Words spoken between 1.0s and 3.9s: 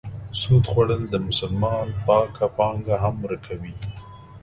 د مسلمان پاکه پانګه هم ورکوي.